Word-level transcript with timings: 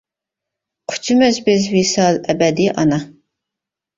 قۇچىمىز 0.93 1.37
بىز 1.49 1.67
ۋىسال 1.75 2.19
ئەبەدىي 2.33 2.69
ئانا! 2.83 2.99